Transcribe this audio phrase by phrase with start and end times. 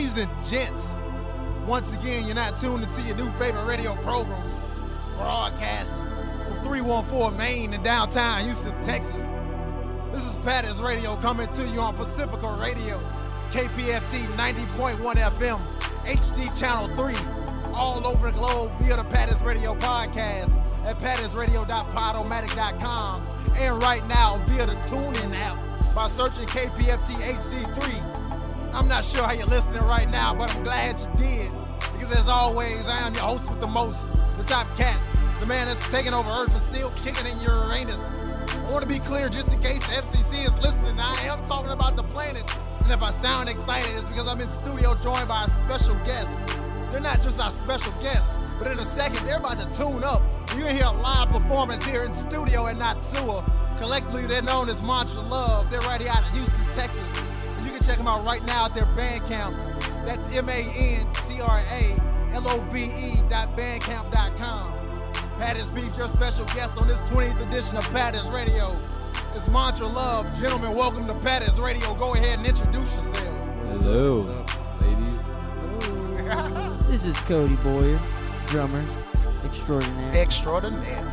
[0.00, 0.96] Ladies and gents,
[1.66, 4.48] once again, you're not tuned into your new favorite radio program,
[5.18, 6.02] broadcasting
[6.46, 9.28] from 314 Main in downtown Houston, Texas.
[10.10, 12.98] This is Patties Radio coming to you on Pacifica Radio,
[13.50, 15.60] KPFT 90.1 FM,
[16.04, 17.14] HD Channel 3,
[17.74, 20.56] all over the globe via the Patties Radio podcast
[20.86, 23.26] at pattiesradio.podomatic.com
[23.58, 25.58] and right now via the TuneIn app
[25.94, 28.09] by searching KPFT HD3.
[28.72, 31.52] I'm not sure how you're listening right now, but I'm glad you did.
[31.92, 34.98] Because as always, I am your host with the most, the top cat,
[35.40, 38.00] the man that's taking over Earth and still kicking in Uranus.
[38.70, 41.00] I want to be clear just in case the FCC is listening.
[41.00, 42.44] I am talking about the planet.
[42.82, 46.38] And if I sound excited, it's because I'm in studio joined by a special guest.
[46.90, 50.22] They're not just our special guests, but in a second, they're about to tune up.
[50.50, 53.78] You're going to hear a live performance here in studio at Notsuoh.
[53.78, 55.70] Collectively, they're known as Mantra Love.
[55.70, 57.22] They're right here out of Houston, Texas.
[57.60, 59.54] And you can check them out right now at their Bandcamp.
[60.06, 61.12] That's M-A-N-T-R-A-L-O-V-E
[63.28, 65.12] dot bandcamp.com.
[65.36, 68.74] Patties Beef, your special guest on this 20th edition of Patties Radio.
[69.34, 70.32] It's Mantra Love.
[70.40, 71.94] Gentlemen, welcome to Patties Radio.
[71.96, 73.36] Go ahead and introduce yourself.
[73.68, 74.46] Hello,
[74.80, 75.36] ladies.
[76.88, 78.00] This is Cody Boyer,
[78.46, 78.82] drummer
[79.44, 80.16] extraordinaire.
[80.16, 81.12] Extraordinaire.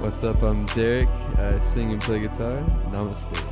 [0.00, 0.42] What's up?
[0.42, 1.08] I'm Derek.
[1.38, 2.62] I sing and play guitar.
[2.90, 3.46] Namaste.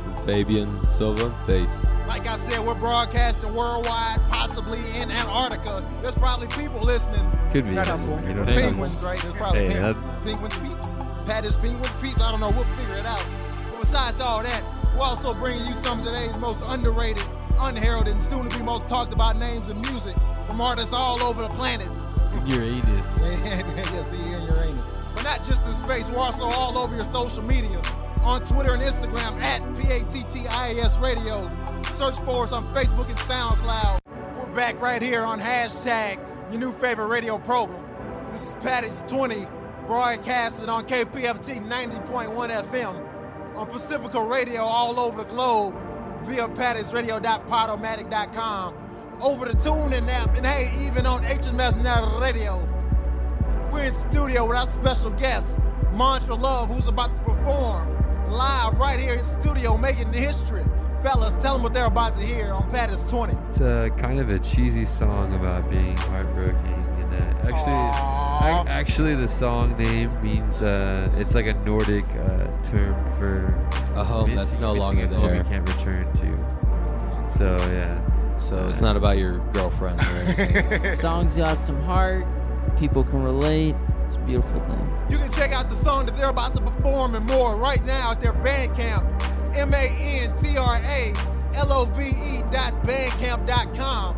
[0.26, 1.86] Fabian Silva, bass.
[2.08, 5.84] Like I said, we're broadcasting worldwide, possibly in Antarctica.
[6.02, 7.22] There's probably people listening.
[7.52, 7.70] Could be.
[7.70, 8.16] Not I people.
[8.18, 8.44] know.
[8.44, 9.18] Penguins, right?
[9.20, 10.20] There's probably Hey, penguins.
[10.22, 10.94] penguins peeps.
[11.26, 12.20] Patties penguins peeps.
[12.20, 12.50] I don't know.
[12.50, 13.24] We'll figure it out.
[13.70, 14.62] But besides all that,
[14.94, 17.24] we're also bringing you some of today's most underrated,
[17.60, 20.16] unheralded, and soon to be most talked about names in music
[20.48, 21.88] from artists all over the planet.
[22.46, 23.20] Uranus.
[23.22, 24.88] yes, he in Uranus.
[25.14, 27.80] But not just in space, we're also all over your social media.
[28.26, 31.48] On Twitter and Instagram at P-A-T-T-I-A-S Radio.
[31.92, 34.00] Search for us on Facebook and SoundCloud.
[34.36, 36.18] We're back right here on hashtag
[36.50, 37.84] your new favorite radio program.
[38.32, 39.46] This is Patties 20,
[39.86, 45.76] broadcasted on KPFT 90.1 FM, on Pacifica Radio all over the globe,
[46.24, 48.74] via pattiesradio.podomatic.com,
[49.22, 52.58] over the TuneIn app, and hey, even on HMS Net Radio.
[53.70, 55.60] We're in studio with our special guest,
[55.94, 57.95] Mantra Love, who's about to perform
[58.28, 60.64] live right here in studio, making history.
[61.02, 63.34] Fellas, tell them what they're about to hear on Patties 20.
[63.48, 66.66] It's a kind of a cheesy song about being heartbroken.
[66.66, 68.60] And that actually, Aww.
[68.62, 73.44] ac- actually, the song name means uh, it's like a Nordic uh, term for
[73.94, 77.30] A home miss- that's no longer a home you can't return to.
[77.38, 80.00] So yeah, So it's not about your girlfriend.
[80.02, 80.98] Right?
[80.98, 82.24] Song's got some heart.
[82.78, 83.76] People can relate.
[84.26, 84.92] A beautiful thing.
[85.08, 88.10] You can check out the song that they're about to perform and more right now
[88.10, 89.04] at their Bandcamp,
[89.56, 90.42] M-A-N-T-R-A-L-O-V-E
[92.50, 93.76] dot bandcamp.com.
[93.76, 94.16] com.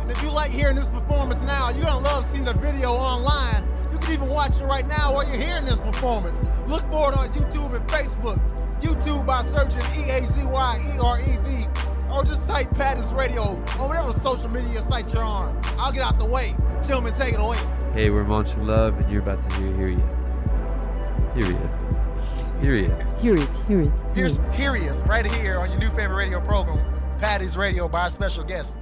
[0.00, 3.62] And if you like hearing this performance now, you're gonna love seeing the video online.
[3.92, 6.36] You can even watch it right now while you're hearing this performance.
[6.68, 8.40] Look for it on YouTube and Facebook.
[8.80, 11.66] YouTube by searching E A Z Y E R E V
[12.12, 15.56] or just type Patties Radio on whatever social media site you're on.
[15.78, 16.56] I'll get out the way.
[16.82, 17.58] Gentlemen, take it away.
[17.92, 21.34] Hey, we're Mantra Love, and you're about to hear Hiraeth.
[21.34, 22.60] Hear Ya.
[22.60, 23.18] Hear Ya.
[23.18, 23.90] Hear it, hear it.
[23.90, 24.54] Hear Here's it.
[24.54, 26.78] here he is, right here on your new favorite radio program,
[27.18, 28.76] Patties Radio by our special guest,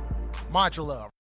[0.53, 1.11] Mantra Love.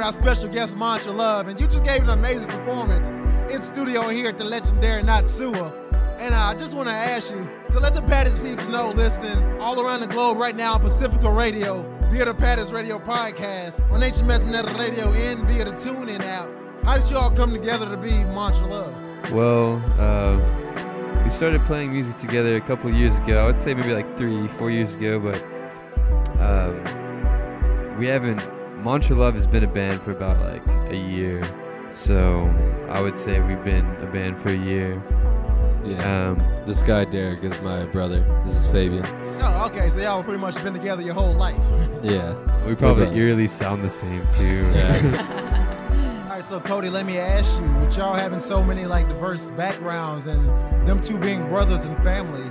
[0.00, 3.10] With our special guest, Mantra Love, and you just gave an amazing performance
[3.52, 5.70] in studio here at the legendary Notsuoh.
[6.18, 9.78] And I just want to ask you to let the Patties peeps know, listening all
[9.78, 14.26] around the globe right now on Pacifica Radio via the Patties Radio podcast, on Ancient
[14.26, 16.48] Method Radio, and via the TuneIn app.
[16.82, 19.30] How did you all come together to be Mantra Love?
[19.30, 23.38] Well, uh, we started playing music together a couple years ago.
[23.38, 25.42] I would say maybe like three, four years ago, but
[26.40, 28.59] um, we haven't.
[28.82, 31.42] Mantra Love has been a band for about like a year,
[31.92, 32.44] so
[32.88, 35.02] I would say we've been a band for a year.
[35.84, 36.30] Yeah.
[36.30, 38.20] Um, this guy Derek is my brother.
[38.44, 39.04] This is Fabian.
[39.42, 41.56] Oh, okay, so y'all pretty much been together your whole life.
[42.02, 42.34] Yeah.
[42.66, 43.18] we probably brothers.
[43.18, 44.42] eerily sound the same too.
[44.72, 46.22] Yeah.
[46.30, 49.50] All right, so Cody, let me ask you, with y'all having so many like diverse
[49.50, 50.48] backgrounds and
[50.86, 52.42] them two being brothers and family,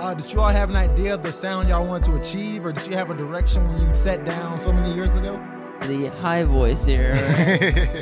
[0.00, 2.72] uh, did you all have an idea of the sound y'all wanted to achieve, or
[2.72, 5.40] did you have a direction when you sat down so many years ago?
[5.82, 7.14] The high voice here.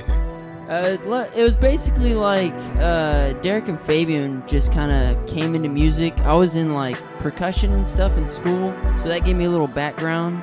[0.69, 0.97] Uh,
[1.37, 6.19] it was basically like uh, Derek and Fabian just kind of came into music.
[6.23, 9.69] I was in like percussion and stuff in school, so that gave me a little
[9.69, 10.43] background.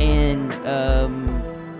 [0.00, 1.26] And um,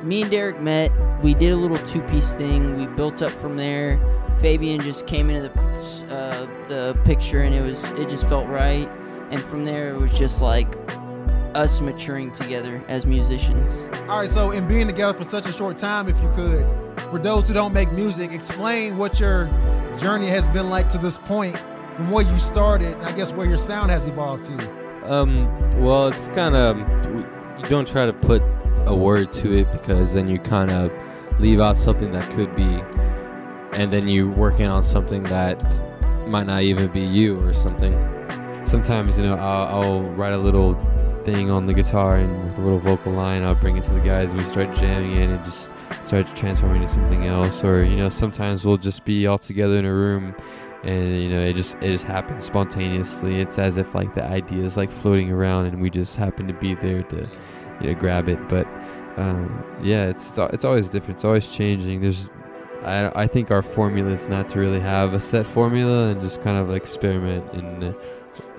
[0.07, 0.91] me and Derek met.
[1.23, 2.77] We did a little two-piece thing.
[2.77, 4.01] We built up from there.
[4.41, 8.89] Fabian just came into the uh, the picture, and it was it just felt right.
[9.31, 10.75] And from there, it was just like
[11.57, 13.81] us maturing together as musicians.
[14.09, 16.67] All right, so in being together for such a short time, if you could,
[17.11, 19.47] for those who don't make music, explain what your
[19.99, 21.57] journey has been like to this point,
[21.97, 25.13] from where you started, and I guess where your sound has evolved to.
[25.13, 25.47] Um.
[25.81, 26.77] Well, it's kind of
[27.59, 28.43] you don't try to put
[28.87, 30.93] a word to it because then you kind of
[31.41, 32.83] leave out something that could be,
[33.73, 35.59] and then you're working on something that
[36.27, 37.95] might not even be you or something.
[38.67, 40.75] Sometimes you know I'll, I'll write a little
[41.27, 44.01] thing on the guitar and with a little vocal line I'll bring it to the
[44.01, 45.73] guys and we start jamming it and just
[46.05, 47.65] start transforming into something else.
[47.65, 50.37] Or you know sometimes we'll just be all together in a room
[50.85, 53.41] and you know it just it just happens spontaneously.
[53.41, 56.55] It's as if like the idea is like floating around and we just happen to
[56.55, 57.29] be there to
[57.81, 58.49] you know grab it.
[58.49, 58.69] But
[59.17, 61.17] um, yeah it's it's, always different.
[61.17, 62.03] It's always changing.
[62.03, 62.31] There's
[62.83, 66.41] I, I think our formula is not to really have a set formula and just
[66.43, 67.97] kind of experiment and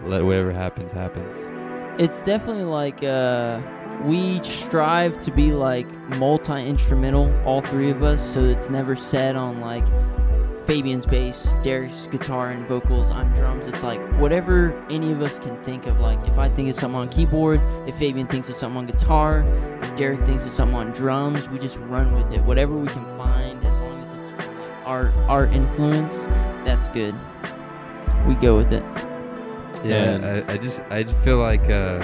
[0.04, 1.57] let whatever happens happens
[2.00, 3.60] It's definitely like uh,
[4.04, 5.88] we strive to be like
[6.18, 8.22] multi-instrumental, all three of us.
[8.34, 9.84] So it's never set on like
[10.68, 13.66] Fabian's bass, Derek's guitar and vocals, I'm drums.
[13.66, 16.00] It's like whatever any of us can think of.
[16.00, 19.44] Like if I think of something on keyboard, if Fabian thinks of something on guitar,
[19.82, 22.44] if Derek thinks of something on drums, we just run with it.
[22.44, 26.16] Whatever we can find, as long as it's from like art, art influence,
[26.64, 27.16] that's good.
[28.28, 28.84] We go with it.
[29.84, 32.00] Yeah, I, I just I just feel like uh,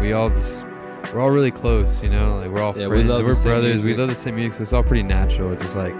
[0.00, 0.64] we all just
[1.12, 2.38] we're all really close, you know.
[2.38, 3.08] Like we're all Yeah, we friends.
[3.10, 3.82] love are the same brothers.
[3.82, 3.98] We music.
[3.98, 5.52] love the same music, so it's all pretty natural.
[5.52, 5.94] It's just like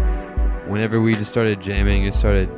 [0.67, 2.49] whenever we just started jamming, just started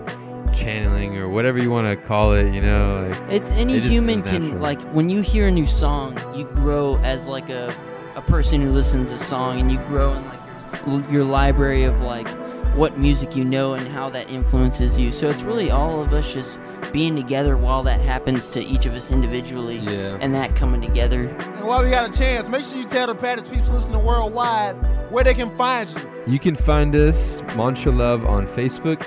[0.53, 3.07] channeling or whatever you want to call it, you know.
[3.09, 6.97] Like It's any It human can like when you hear a new song, you grow
[6.99, 7.75] as like a
[8.17, 10.41] a person who listens to a song, and you grow in like
[10.87, 12.29] your your library of like
[12.77, 15.13] what music you know and how that influences you.
[15.13, 16.59] So it's really all of us just
[16.93, 20.19] being together while that happens to each of us individually, Yeah.
[20.21, 21.29] and that coming together.
[21.29, 24.75] And while we got a chance, make sure you tell the Patties peeps listening worldwide
[25.11, 26.01] where they can find you.
[26.27, 29.03] you can find us Mantra Love on Facebook,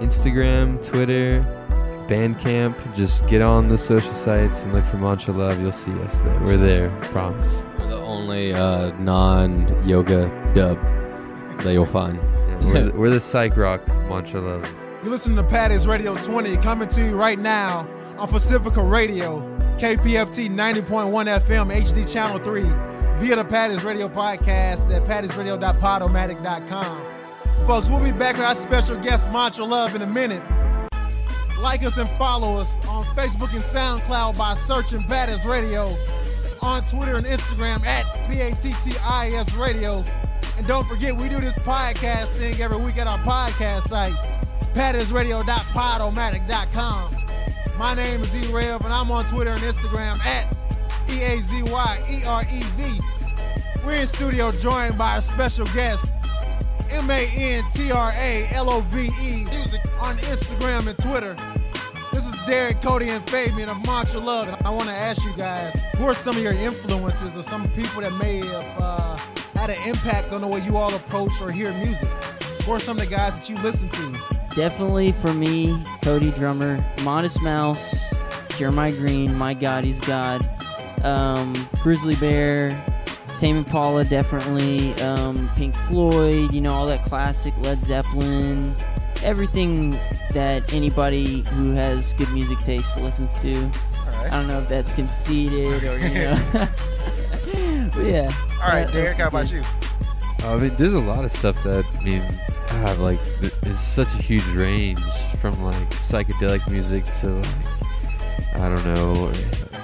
[0.00, 1.44] Instagram, Twitter,
[2.08, 2.74] Bandcamp.
[2.96, 5.60] Just get on the social sites and look for Mantra Love.
[5.60, 6.40] You'll see us there.
[6.40, 6.90] We're there.
[7.12, 7.62] Promise.
[7.78, 10.78] We're the only uh, non-yoga dub
[11.62, 12.16] that you'll find.
[12.16, 14.68] Yeah, we're, the, we're the psych rock Mantra Love.
[15.02, 17.88] You listen to Patties Radio 20 coming to you right now
[18.18, 19.40] on Pacifica Radio,
[19.78, 22.60] KPFT 90.1 FM, HD Channel 3,
[23.18, 27.66] via the Patties Radio podcast at pattiesradio.podomatic.com.
[27.66, 30.42] Folks, we'll be back with our special guest, Mantra Love, in a minute.
[31.58, 35.84] Like us and follow us on Facebook and SoundCloud by searching Patties Radio,
[36.60, 40.04] on Twitter and Instagram at P-A-T-T-I-S Radio.
[40.58, 44.12] And don't forget, we do this podcast thing every week at our podcast site,
[44.74, 47.10] pattiesradio.podomatic.com.
[47.78, 50.54] My name is E-Rev, and I'm on Twitter and Instagram at
[51.08, 53.00] E-A-Z-Y-E-R-E-V.
[53.84, 56.14] We're in studio joined by our special guest,
[56.90, 57.74] M-A-N-T-R-A-L-O-V-E,
[59.44, 61.34] music on Instagram and Twitter.
[62.12, 65.32] This is Derek, Cody, and Fabian of Mantra Love, and I want to ask you
[65.36, 69.16] guys, who are some of your influences or some people that may have uh,
[69.54, 72.08] had an impact on the way you all approach or hear music?
[72.64, 74.39] Who are some of the guys that you listen to?
[74.54, 78.04] Definitely for me, Cody Drummer, Modest Mouse,
[78.56, 80.46] Jeremiah Green, My God, He's God,
[81.04, 82.70] um, Grizzly Bear,
[83.38, 84.92] Tame Impala, definitely.
[85.02, 88.74] Um, Pink Floyd, you know, all that classic Led Zeppelin.
[89.22, 89.92] Everything
[90.34, 93.64] that anybody who has good music taste listens to.
[93.64, 96.38] All I don't know if that's conceited or, you know.
[97.94, 98.30] but yeah.
[98.62, 99.64] All right, that- Derek, how about good.
[99.64, 100.46] you?
[100.46, 102.22] I mean, there's a lot of stuff that I mean,
[102.70, 105.00] God, like th- it's such a huge range
[105.40, 107.46] from like psychedelic music to like
[108.56, 109.32] I don't know,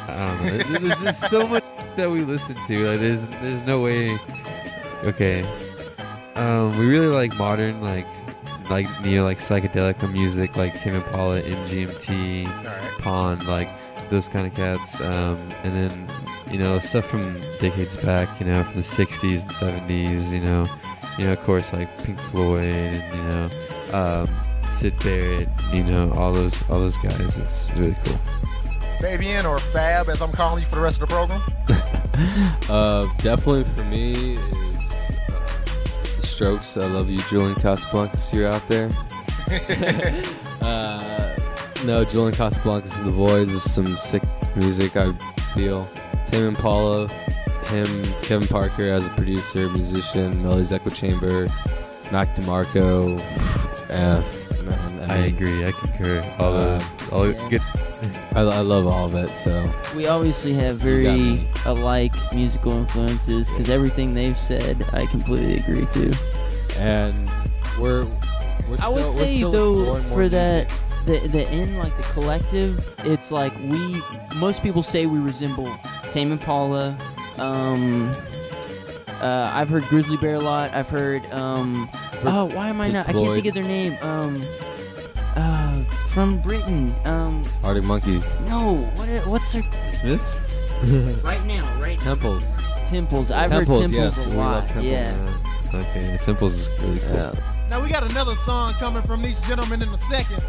[0.09, 0.59] I don't know.
[0.59, 1.64] There's, there's just so much
[1.97, 2.90] that we listen to.
[2.90, 4.19] Like, there's there's no way.
[5.05, 5.43] Okay,
[6.35, 8.07] um, we really like modern like
[8.71, 12.99] like know like psychedelic music like Tame Impala, MGMT, right.
[12.99, 13.69] Pond, like
[14.11, 15.00] those kind of cats.
[15.00, 16.09] Um, and then,
[16.50, 20.69] you know, stuff from decades back, you know, from the 60s and 70s, you know,
[21.18, 23.49] you know, of course, like Pink Floyd and, you know,
[23.92, 27.38] um, Syd Barrett, you know, all those, all those guys.
[27.38, 28.16] It's really cool.
[29.00, 31.42] Fabian or Fab, as I'm calling you for the rest of the program.
[32.70, 35.56] Uh, definitely for me is uh,
[36.16, 36.78] the Strokes.
[36.78, 38.32] I love you, Julian Casablancas.
[38.32, 38.88] You're out there.
[40.62, 41.37] uh,
[41.85, 44.23] no, Julian Casablancas and the Voidz is some sick
[44.56, 44.96] music.
[44.96, 45.12] I
[45.54, 45.87] feel.
[46.25, 47.08] Tame Impala,
[47.68, 47.87] him,
[48.23, 51.46] Kevin Parker as a producer, musician, Melody's Echo Chamber,
[52.12, 53.18] Mac DeMarco.
[53.90, 54.23] yeah,
[54.68, 55.64] man, I mean, agree.
[55.64, 56.20] I concur.
[56.38, 57.49] All Uh, those, all yeah.
[57.49, 57.62] good.
[58.37, 59.28] I, I love all of it.
[59.30, 61.50] So We obviously have very me.
[61.64, 66.12] alike musical influences because everything they've said, I completely agree to.
[66.78, 67.30] and
[67.80, 68.04] we're.
[68.68, 70.73] we're I would still- we're say though exploring more for that
[71.06, 74.02] the the end like the collective, it's like we
[74.37, 75.75] most people say we resemble
[76.11, 76.99] Tame Impala.
[77.38, 78.14] Um,
[79.21, 80.73] uh, I've heard Grizzly Bear a lot.
[80.75, 81.88] I've heard um,
[82.25, 83.09] oh why am I Pink not?
[83.09, 83.97] I can't think of their name.
[84.02, 84.43] Um,
[85.37, 86.95] uh, from Britain.
[87.05, 89.62] Um, Arctic Monkeys, no, what what's their
[89.95, 91.23] Smiths?
[91.25, 91.78] right now?
[91.81, 92.55] Right Temples.
[92.88, 93.31] Temples.
[93.31, 94.69] I've Temples, heard Temples yes, a we love lot.
[94.69, 94.90] Temples.
[94.90, 95.33] Yeah.
[95.75, 97.16] Okay, Temples is really cool.
[97.16, 97.66] Yeah.
[97.71, 100.43] Now we got another song coming from these gentlemen in a second.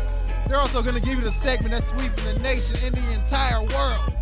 [0.48, 4.13] They're also gonna give you the segment that's sweeping the nation and the entire world.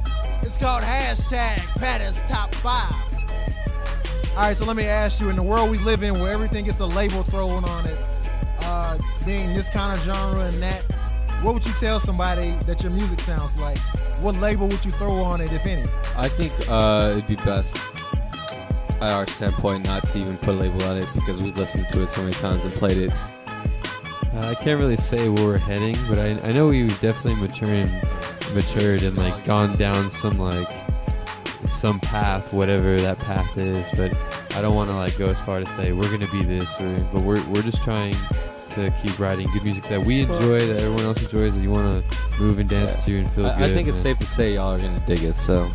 [0.46, 2.94] It's called hashtag Patties Top 5.
[4.36, 6.80] Alright, so let me ask you, in the world we live in where everything gets
[6.82, 8.10] a label thrown on it,
[8.62, 10.84] uh, being this kind of genre and that,
[11.42, 13.80] what would you tell somebody that your music sounds like?
[14.20, 15.90] What label would you throw on it, if any?
[16.16, 17.75] I think uh, it'd be best
[19.02, 22.04] at our standpoint not to even put a label on it because we've listened to
[22.04, 23.14] it so many times and played it.
[24.36, 27.90] Uh, I can't really say where we're heading, but I, I know we've definitely matured,
[28.56, 30.70] matured and like gone down some like
[31.66, 33.88] some path, whatever that path is.
[33.98, 34.14] But
[34.56, 36.98] I don't want to like go as far to say we're gonna be this, or
[37.14, 38.16] but we're we're just trying
[38.70, 42.10] to keep writing good music that we enjoy, that everyone else enjoys, that you want
[42.10, 43.06] to move and dance Yeah.
[43.06, 43.68] to and feel I, good.
[43.68, 44.03] I think it's man.
[44.16, 45.36] safe to say y'all are gonna dig it.
[45.36, 45.70] So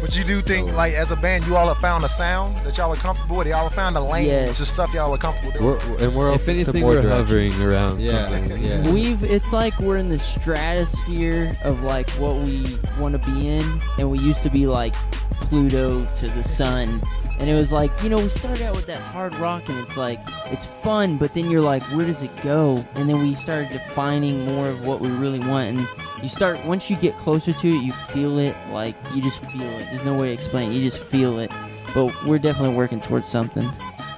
[0.00, 2.76] But you do think, like, as a band, you all have found a sound that
[2.76, 3.46] y'all are comfortable with?
[3.46, 4.58] Y'all have found a lane, Yes.
[4.58, 5.64] just stuff y'all are comfortable doing?
[5.64, 7.28] we're and we're If open to anything, more we're directions.
[7.28, 8.62] hovering around Yeah, something.
[8.62, 8.90] yeah.
[8.90, 13.80] We've it's like we're in the stratosphere of like what we want to be in,
[13.98, 14.94] and we used to be like
[15.40, 17.00] Pluto to the sun.
[17.38, 19.94] And it was like, you know, we started out with that hard rock and it's
[19.96, 22.82] like, it's fun, but then you're like, where does it go?
[22.94, 25.68] And then we started defining more of what we really want.
[25.68, 25.88] And
[26.22, 29.62] you start, once you get closer to it, you feel it, like, you just feel
[29.62, 29.88] it.
[29.90, 30.74] There's no way to explain it.
[30.74, 31.50] You just feel it.
[31.94, 33.68] But we're definitely working towards something.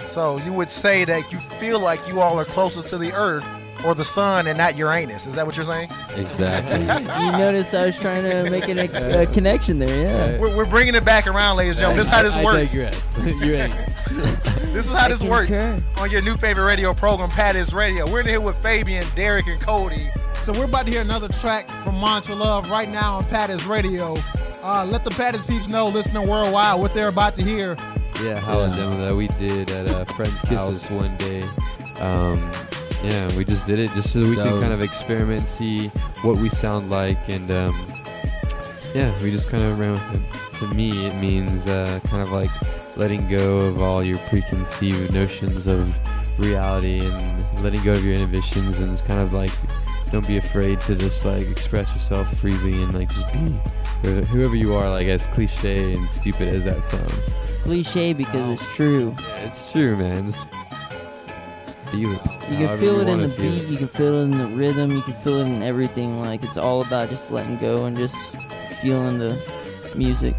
[0.06, 3.44] So you would say that you feel like you all are closer to the Earth
[3.84, 5.26] or the Sun and not Uranus.
[5.26, 5.90] Is that what you're saying?
[6.16, 6.80] Exactly.
[7.24, 10.40] you notice I was trying to make an, a, a connection there, yeah.
[10.40, 11.98] We're, we're bringing it back around, ladies and gentlemen.
[11.98, 12.74] This is how this I, works.
[12.74, 13.16] I digress.
[13.44, 14.44] You're right.
[14.68, 15.76] This is how I this works concur.
[15.96, 18.08] on your new favorite radio program, Patties Radio.
[18.08, 20.08] We're in here with Fabian, Derek, and Cody.
[20.48, 24.16] So we're about to hear another track from Mantra Love right now on Patties Radio.
[24.62, 27.76] Uh, let the Patties peeps know, listening worldwide, what they're about to hear.
[28.22, 28.76] Yeah, how a Yeah.
[28.76, 30.88] demo that we did at a friend's Kisses.
[30.88, 31.42] house one day.
[32.00, 32.50] Um,
[33.04, 35.88] yeah, we just did it just so that we can kind of experiment, see
[36.22, 37.84] what we sound like, and um,
[38.94, 40.58] yeah, we just kind of ran with it.
[40.60, 42.50] To me, it means uh, kind of like
[42.96, 45.94] letting go of all your preconceived notions of
[46.38, 49.50] reality and letting go of your inhibitions, and kind of like
[50.10, 53.38] don't be afraid to just like express yourself freely and like just be
[54.02, 54.88] whoever- whoever you are.
[54.90, 57.34] Like as cliche and stupid as that sounds.
[57.62, 59.14] Cliche because it's true.
[59.20, 60.32] Yeah, it's true, man.
[60.32, 60.48] Just
[61.90, 62.20] feel it.
[62.48, 63.68] You can however feel it in the beat, it.
[63.68, 66.22] you can feel it in the rhythm, you can feel it in everything.
[66.22, 68.14] Like it's all about just letting go and just
[68.80, 69.38] feeling the
[69.96, 70.34] music.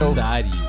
[0.00, 0.60] Inside you.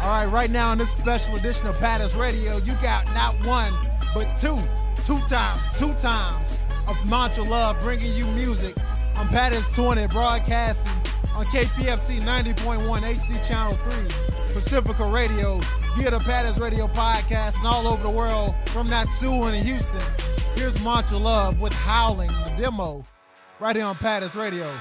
[0.00, 3.72] All right, right now in this special edition of Patties Radio, you got not one,
[4.14, 4.56] but two,
[5.04, 8.76] two times, two times of Mantra Love bringing you music
[9.16, 10.92] on Patties 20 broadcasting
[11.34, 15.58] on KPFT 90.1 HD Channel 3 Pacifica Radio,
[15.96, 20.00] via the Patties Radio podcast, and all over the world from Notsuoh in Houston.
[20.56, 23.04] Here's Mantra Love with Howling, the demo,
[23.58, 24.72] right here on Patties Radio.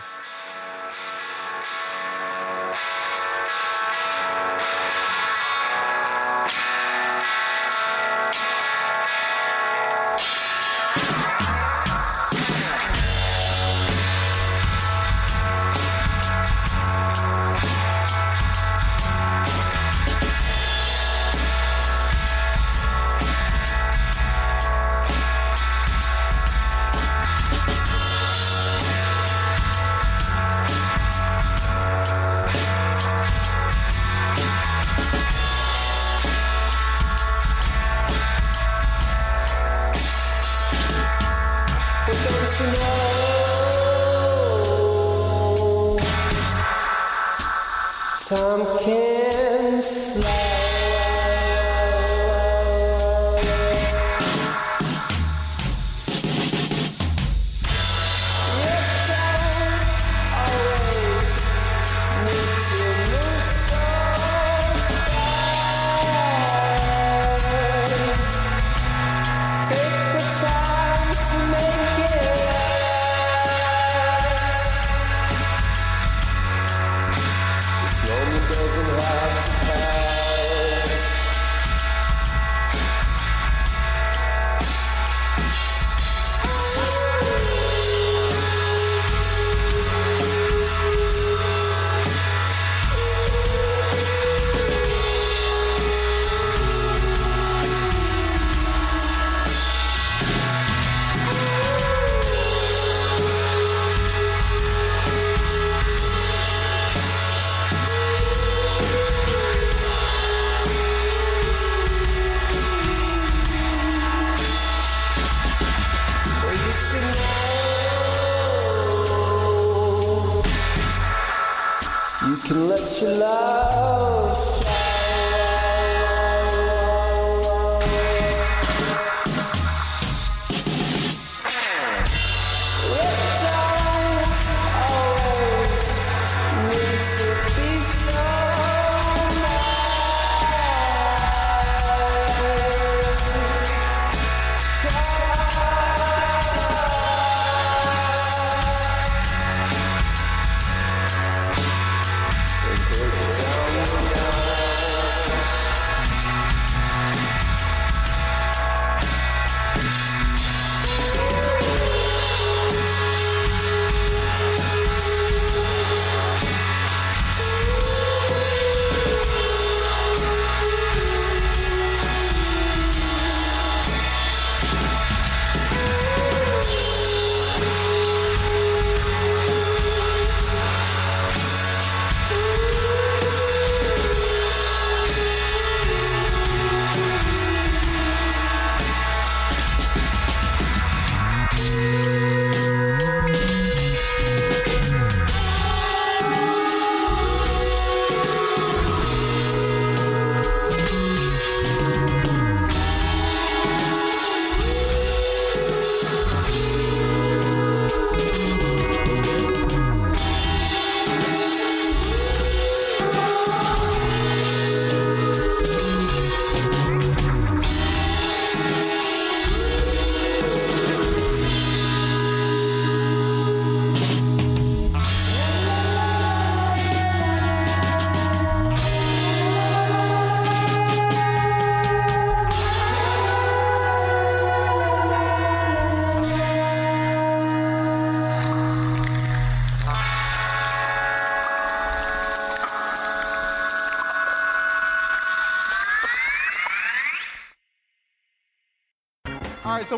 [78.96, 79.33] Moment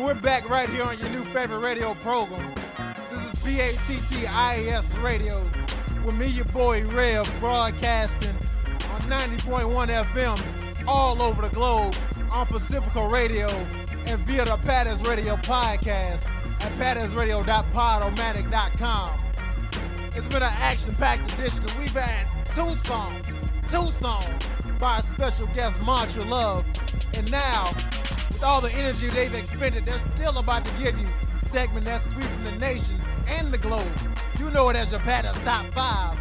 [0.06, 2.54] we're back right here on your new favorite radio program.
[3.10, 5.42] This is B-A-T-T-I-A-S Radio
[6.04, 8.36] with me, your boy Rev, broadcasting
[8.92, 10.40] on 90.1 FM
[10.86, 11.96] all over the globe
[12.30, 13.48] on Pacifica Radio
[14.06, 16.24] and via the Patties Radio podcast
[16.60, 19.20] at pattiesradio.podomatic.com.
[20.14, 21.64] It's been an action-packed edition.
[21.80, 23.26] We've had two songs,
[23.68, 24.44] two songs
[24.78, 26.64] by a special guest, Mantra Love.
[27.14, 27.74] And now,
[28.36, 31.06] with all the energy they've expended, they're still about to give you
[31.48, 32.94] segment that's sweeping the nation
[33.26, 33.88] and the globe.
[34.38, 36.18] You know it as your Patties Top 5.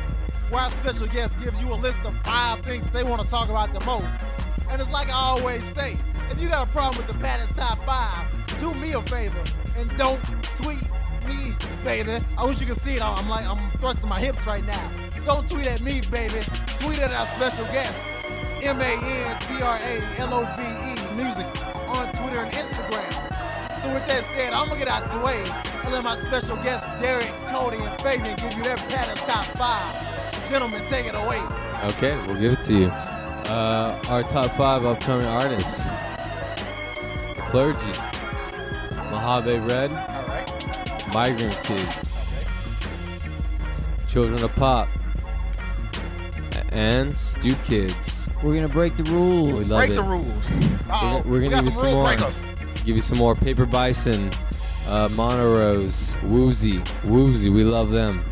[0.49, 3.49] where our special guest gives you a list of five things they want to talk
[3.49, 4.07] about the most.
[4.69, 5.97] And it's like I always say,
[6.29, 9.43] if you got a problem with the Patties Top 5, do me a favor
[9.77, 10.23] and don't
[10.55, 10.89] tweet
[11.27, 12.23] me, baby.
[12.37, 13.01] I wish you could see it.
[13.01, 14.89] I'm like, I'm thrusting my hips right now.
[15.25, 16.39] Don't tweet at me, baby.
[16.79, 17.99] Tweet at our special guest,
[18.63, 19.75] M-A-N-T-R-A-L-O-V-E
[21.15, 21.64] Music on
[22.35, 23.81] Twitter and Instagram.
[23.81, 25.41] So with that said, I'm gonna get out the way
[25.83, 30.49] and let my special guests, Derek, Cody, and Fabian, give you their Patties Top 5.
[30.49, 31.41] Gentlemen, take it away.
[31.91, 32.87] Okay, we'll give it to you.
[32.87, 35.87] Uh, our top five upcoming artists:
[37.49, 37.93] Clergy,
[39.11, 41.13] Mojave Red, All right.
[41.13, 42.29] Migrant Kids,
[44.07, 44.87] Children of Pop,
[46.71, 48.24] and Stoop Kids.
[48.43, 49.47] We're gonna break the rules.
[49.47, 49.69] We rules.
[49.69, 49.95] love Break it.
[49.95, 50.49] the rules.
[50.89, 51.23] Uh-oh.
[51.25, 52.05] We're we gonna got give you some some rule more.
[52.15, 52.43] breakers.
[52.85, 54.29] Give you some more Paper Bison,
[54.87, 57.49] uh, Monorose, Woozy, Woozy.
[57.49, 58.23] We love them.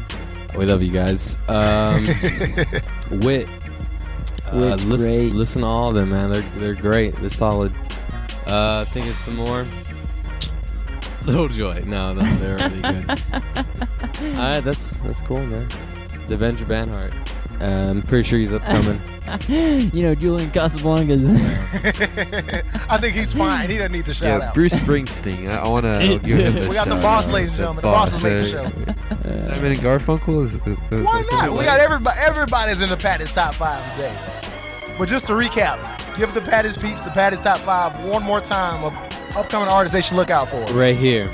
[0.57, 1.37] We love you guys.
[1.49, 2.05] Um,
[3.21, 3.47] Wit.
[4.45, 5.31] Uh, Wit's listen, great.
[5.33, 6.29] listen to all of them, man.
[6.31, 7.15] They're they're great.
[7.15, 7.73] They're solid.
[8.45, 9.65] Uh, think of some more.
[11.25, 11.81] Little Joy.
[11.85, 13.09] No, no, they're really good.
[13.33, 15.67] all right, that's that's cool, man.
[16.27, 17.13] Devendra Banhart.
[17.63, 18.99] I'm pretty sure he's upcoming.
[19.93, 21.33] you know, Julian Casablancas.
[22.89, 23.69] I think he's fine.
[23.69, 24.53] He doesn't need the shout Yeah, out.
[24.53, 25.47] Bruce Springsteen.
[25.47, 27.33] I, I want to give him the We got the boss, out.
[27.35, 27.81] ladies and The gentlemen.
[27.81, 29.53] The boss has made the show.
[29.53, 30.43] Simon and Garfunkel.
[30.43, 31.57] Is, is, is Why not?
[31.57, 32.19] We got everybody.
[32.19, 34.15] Everybody's in the Patties top five today.
[34.97, 35.79] But just to recap,
[36.17, 38.93] give the Patties peeps the Patties top five one more time of
[39.37, 40.61] upcoming artists they should look out for.
[40.73, 41.27] right here,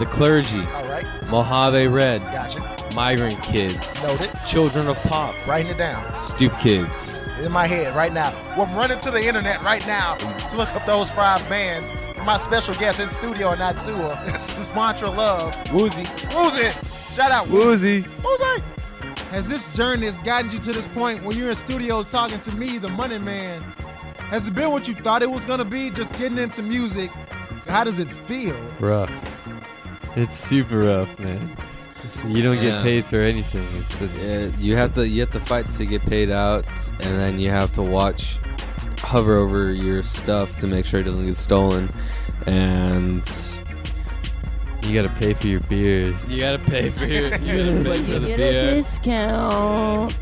[0.00, 2.58] the Clergy, All right, Mojave Red, gotcha.
[2.94, 4.00] Migrant Kids.
[4.48, 7.20] Children of Pop, Writing it down Stoop Kids.
[7.42, 8.32] in my head right now.
[8.56, 11.90] Well, I'm running to the internet right now to look up those five bands.
[12.24, 14.16] My special guest in studio and not tour.
[14.26, 15.54] This is Mantra Love.
[15.72, 16.04] Woozy.
[16.34, 16.70] Woozy.
[17.12, 18.00] Shout out Woozy.
[18.00, 18.08] Woozy.
[18.22, 18.62] Woozy.
[19.30, 22.54] Has this journey has gotten you to this point where you're in studio talking to
[22.54, 23.60] me, the money man?
[24.30, 27.10] Has it been what you thought it was gonna be, just getting into music?
[27.66, 28.56] How does it feel?
[28.78, 29.12] Rough.
[30.14, 31.56] It's super rough, man.
[32.14, 32.62] It's, you don't Yeah.
[32.62, 33.66] get paid for anything.
[33.80, 36.66] It's, it's Yeah, you have to you have to fight to get paid out,
[37.00, 38.38] and then you have to watch,
[39.00, 41.90] hover over your stuff to make sure it doesn't get stolen,
[42.46, 43.22] and
[44.82, 46.30] you got to pay for your beers.
[46.34, 48.62] you gotta pay for your you gotta but pay you the get beer.
[48.62, 50.14] a discount.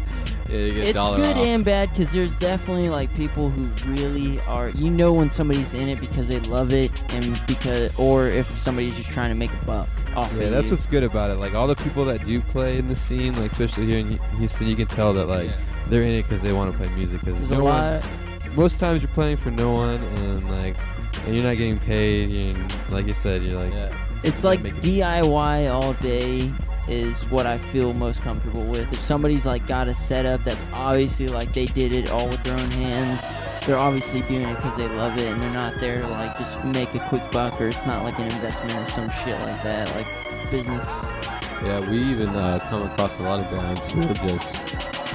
[0.49, 1.45] Yeah, you get a It's dollar good off.
[1.47, 4.69] and bad because there's definitely like people who really are.
[4.71, 8.95] You know when somebody's in it because they love it, and because or if somebody's
[8.97, 11.39] just trying to make a buck off Yeah, that's what's good about it.
[11.39, 14.67] Like all the people that do play in the scene, like especially here in Houston,
[14.67, 15.57] you can tell that like Yeah.
[15.87, 17.21] they're in it because they want to play music.
[17.21, 18.11] Because no one's.
[18.57, 20.77] Most times you're playing for no one, and like,
[21.25, 22.33] and you're not getting paid.
[22.33, 23.95] And like you said, you're like, Yeah.
[24.25, 26.53] It's like make it- DIY all day
[26.89, 28.93] is what I feel most comfortable with.
[28.93, 32.59] If somebody's like got a setup that's obviously like they did it all with their
[32.59, 33.23] own hands,
[33.67, 36.63] they're obviously doing it because they love it and they're not there to like just
[36.65, 39.89] make a quick buck or it's not like an investment or some shit like that,
[39.95, 40.87] like business.
[41.63, 44.67] Yeah, we even uh, come across a lot of bands who will just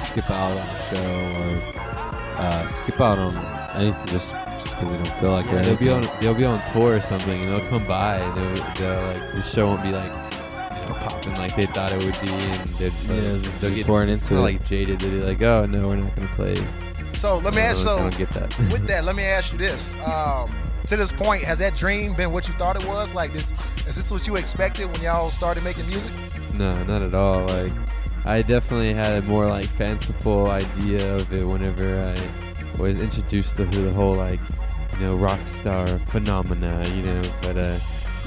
[0.08, 3.36] skip out on a show or uh, skip out on
[3.76, 5.64] anything just just because they don't feel like yeah, it.
[5.66, 8.74] they'll be on they'll be on tour or something, and they'll come by, and they'll,
[8.76, 12.20] they'll like the show won't be like you know popping like they thought it would
[12.22, 14.42] be, and they're just like, Yeah, they're they'll just get pouring it's into it.
[14.42, 15.00] like jaded.
[15.00, 16.56] They're like, oh no, we're not gonna play.
[17.18, 17.84] So let me I ask.
[17.84, 18.58] don't, So don't get that.
[18.72, 19.96] with that, let me ask you this.
[20.06, 20.52] Um,
[20.88, 23.14] to this point, has that dream been what you thought it was?
[23.14, 23.52] Like this,
[23.88, 26.14] is this what you expected when y'all started making music?
[26.54, 27.46] No, not at all.
[27.48, 27.74] Like,
[28.26, 33.66] I definitely had a more like fanciful idea of it whenever I was introduced to
[33.66, 34.40] the whole like,
[34.94, 36.88] you know, rock star phenomena.
[36.90, 37.80] You know, but uh,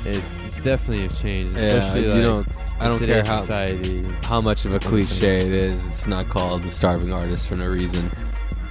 [0.04, 1.56] it, it's definitely a change.
[1.56, 2.48] Yeah, you like, don't.
[2.80, 4.02] I don't care how society.
[4.22, 5.84] how much of a cliche it is.
[5.86, 8.10] It's not called the starving artist for no reason.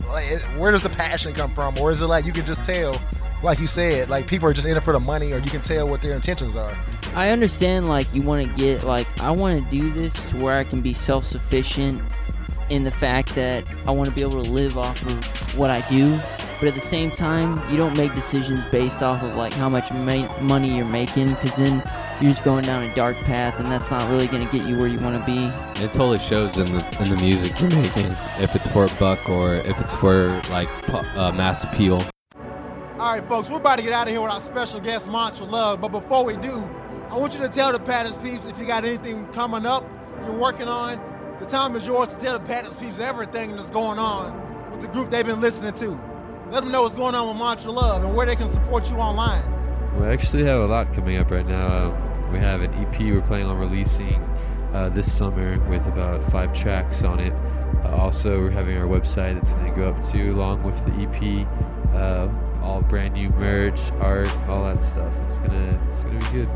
[0.09, 2.99] Like, where does the passion come from, or is it like you can just tell,
[3.43, 5.61] like you said, like people are just in it for the money, or you can
[5.61, 6.75] tell what their intentions are?
[7.15, 10.55] I understand like you want to get like I want to do this to where
[10.55, 12.01] I can be self-sufficient
[12.69, 15.87] in the fact that I want to be able to live off of what I
[15.89, 16.19] do,
[16.59, 19.91] but at the same time, you don't make decisions based off of like how much
[19.91, 21.81] ma- money you're making because then
[22.21, 24.77] you're just going down a dark path and that's not really going to get you
[24.77, 25.45] where you want to be.
[25.81, 28.07] It totally shows in the in the music you're making.
[28.41, 32.01] If it's for buck or if it's for like pu- uh, mass appeal.
[32.99, 35.45] All right, folks, we're about to get out of here with our special guest, Mantra
[35.45, 35.79] Love.
[35.79, 36.69] But before we do,
[37.09, 39.85] I want you to tell the Patties peeps if you got anything coming up
[40.25, 40.99] you're working on.
[41.39, 44.87] The time is yours to tell the Patties peeps everything that's going on with the
[44.89, 45.99] group they've been listening to.
[46.51, 48.97] Let them know what's going on with Mantra Love and where they can support you
[48.97, 49.58] online.
[49.97, 51.91] We actually have a lot coming up right now.
[51.91, 54.23] Um, we have an EP we're planning on releasing
[54.73, 57.33] uh, this summer with about five tracks on it.
[57.85, 60.93] Uh, also, we're having our website that's going to go up too, along with the
[61.03, 61.47] EP.
[61.93, 62.27] Uh,
[62.61, 65.15] all brand new merch, art, all that stuff.
[65.25, 66.47] It's gonna, it's gonna be good.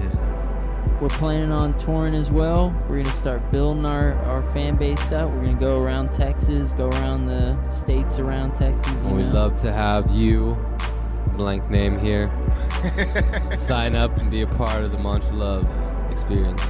[0.00, 0.98] Yeah.
[1.00, 2.74] We're planning on touring as well.
[2.88, 5.30] We're gonna start building our, our fan base out.
[5.30, 8.90] We're gonna go around Texas, go around the states around Texas.
[9.02, 10.54] You We'd love to have you,
[11.32, 12.30] blank name here,
[13.56, 16.62] sign up and be a part of the Mantra Love experience.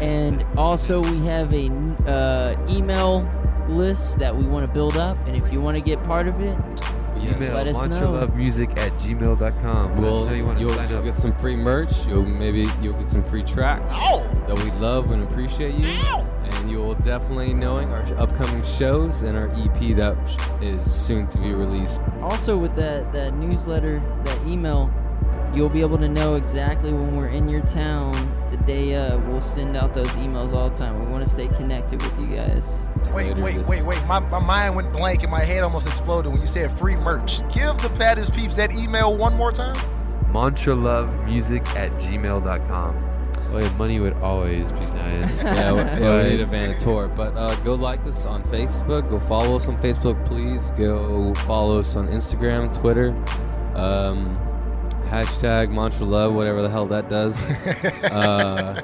[0.00, 3.28] And also, we have a n- uh, email
[3.68, 5.16] list that we want to build up.
[5.26, 6.56] And if you want to get part of it,
[7.22, 8.00] Email Let us know.
[8.12, 9.38] mantralovemusic at gmail.com.
[9.40, 11.04] Let us Well, you want to you'll, you'll up.
[11.04, 12.06] get some free merch.
[12.06, 14.22] You'll maybe you'll get some free tracks Oh.
[14.46, 15.86] that we love and appreciate you.
[15.86, 20.16] And you'll definitely knowing our upcoming shows and our EP that
[20.62, 22.00] is soon to be released.
[22.22, 24.92] also with that, that newsletter, that email,
[25.54, 28.14] you'll be able to know exactly when we're in your town
[28.66, 29.26] the day of.
[29.28, 30.98] We'll send out those emails all the time.
[31.00, 32.64] We want to stay connected with you guys.
[33.14, 34.04] Wait, later wait, this- wait, wait.
[34.06, 37.40] My, my mind went blank and my head almost exploded when you said free merch.
[37.52, 39.76] Give the Patties peeps that email one more time.
[40.32, 43.12] mantralovemusic at gmail.com.
[43.52, 45.42] Oh yeah, money would always be nice.
[45.44, 47.06] yeah, we, yeah, we need a van tour.
[47.06, 49.08] But uh, go like us on Facebook.
[49.08, 50.72] Go follow us on Facebook, please.
[50.72, 53.10] Go follow us on Instagram, Twitter.
[53.76, 54.24] Um,
[55.06, 57.44] hashtag Mantra Love, whatever the hell that does.
[58.04, 58.82] uh,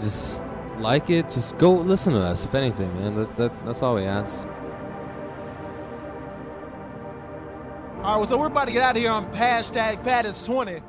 [0.00, 0.42] just
[0.78, 1.30] like it.
[1.30, 2.44] Just go listen to us.
[2.44, 4.44] If anything, man, that, that's that's all we ask.
[8.02, 10.80] All right, well, so we're about to get out of here on hashtag Patties20.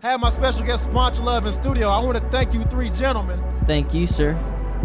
[0.00, 1.88] Have my special guest Sponsor Love in studio.
[1.88, 3.42] I want to thank you three gentlemen.
[3.66, 4.34] Thank you, sir.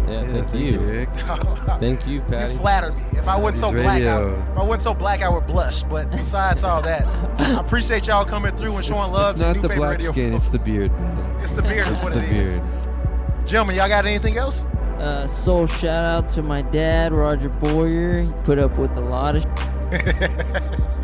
[0.08, 0.80] Yeah, Yeah, thank, you.
[0.80, 1.10] Rick.
[1.80, 2.56] Thank you, You Patty.
[2.56, 3.04] flatter me.
[3.14, 5.84] If I wasn't so Patty's black, I, if I wasn't so black, I would blush.
[5.84, 7.06] But besides all that,
[7.40, 9.86] I appreciate y'all coming through and showing it's- love it's to not new the favorite
[9.86, 10.12] black radio.
[10.12, 10.92] skin, it's the beard.
[11.00, 11.24] man.
[11.42, 12.60] It's the beard, is It's what the it is.
[12.60, 13.48] beard.
[13.48, 14.66] Gentlemen, y'all got anything else?
[14.98, 18.22] Uh, soul shout out to my dad, Roger Boyer.
[18.22, 19.46] He put up with a lot of.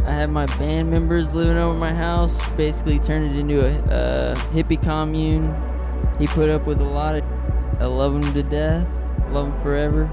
[0.05, 2.37] I had my band members living over my house.
[2.57, 5.53] Basically, turned it into a uh, hippie commune.
[6.19, 7.23] He put up with a lot of.
[7.79, 8.87] I love him to death.
[9.31, 10.09] Love him forever.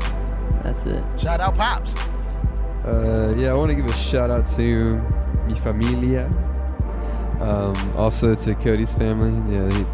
[0.62, 1.04] That's it.
[1.18, 1.96] Shout out Pops.
[2.84, 4.96] Uh, yeah, I want to give a shout out to
[5.46, 6.26] mi familia.
[7.40, 9.30] Um, also to Cody's family.
[9.54, 9.84] Yeah, he,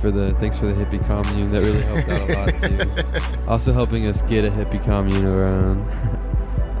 [0.00, 1.48] for the thanks for the hippie commune.
[1.50, 3.48] That really helped out a lot too.
[3.48, 5.88] also helping us get a hippie commune around.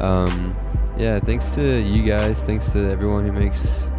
[0.02, 0.56] um,
[0.96, 2.44] yeah, thanks to you guys.
[2.44, 3.90] Thanks to everyone who makes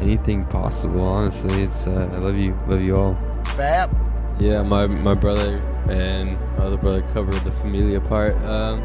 [0.00, 1.02] anything possible.
[1.02, 3.14] Honestly, it's uh, I love you, love you all.
[3.56, 3.90] Fab.
[4.40, 8.36] Yeah, my my brother and my other brother covered the familia part.
[8.42, 8.82] Um,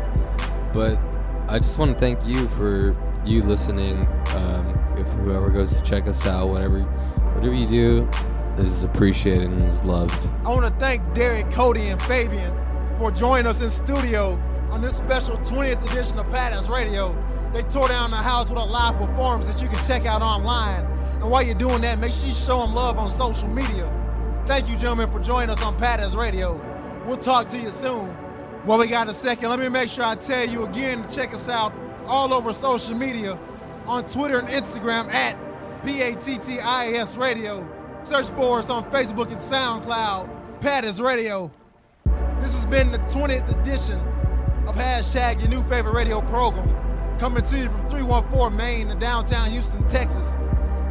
[0.74, 1.04] but
[1.50, 3.98] I just want to thank you for you listening.
[4.36, 8.10] Um, if whoever goes to check us out, whatever whatever you do
[8.58, 10.30] is appreciated and is loved.
[10.46, 12.52] I want to thank Derek, Cody, and Fabian
[12.98, 17.14] for joining us in studio on this special 20th edition of Patties Radio.
[17.54, 20.86] They tore down the house with a live performance that you can check out online.
[21.16, 23.92] And while you're doing that, make sure you show them love on social media.
[24.46, 26.71] Thank you, gentlemen, for joining us on Patties Radio.
[27.06, 28.16] We'll talk to you soon.
[28.66, 29.50] Well, we got a second.
[29.50, 31.74] Let me make sure I tell you again to check us out
[32.06, 33.40] all over social media
[33.88, 35.36] on Twitter and Instagram at
[35.84, 37.68] P-A-T-T-I-A-S Radio.
[38.04, 41.52] Search for us on Facebook and SoundCloud, Patties Radio.
[42.40, 43.98] This has been the 20th edition
[44.68, 46.68] of Hashtag Your New Favorite Radio Program,
[47.18, 50.36] coming to you from 314 Main in downtown Houston, Texas,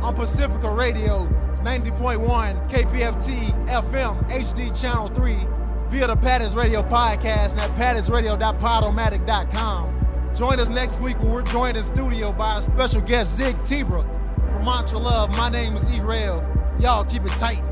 [0.02, 1.26] on Pacifica Radio
[1.62, 5.59] 90.1 KPFT FM HD Channel 3
[5.90, 9.96] via the Patties Radio podcast and at pattiesradio.podomatic.com.
[10.34, 14.04] Join us next week when we're joined in studio by our special guest Zig Tebra
[14.50, 15.30] from Mantra Love.
[15.30, 16.46] My name is E Rev.
[16.80, 17.64] Y'all keep it tight.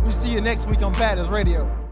[0.00, 1.83] We'll see you next week on Patties Radio.